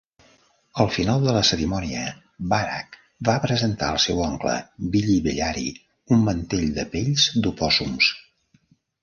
Al 0.83 0.87
final 0.93 1.25
de 1.25 1.33
la 1.35 1.43
cerimònia, 1.49 2.05
Barak 2.53 2.97
va 3.29 3.35
presentar 3.43 3.91
al 3.93 4.01
seu 4.07 4.23
oncle, 4.29 4.55
Billibellary, 4.97 5.67
un 6.17 6.27
mantell 6.31 6.67
de 6.81 6.89
pells 6.97 7.29
d'opòssums. 7.45 8.11